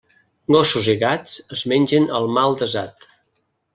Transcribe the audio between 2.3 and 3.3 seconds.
mal desat.